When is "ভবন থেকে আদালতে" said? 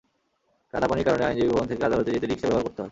1.51-2.09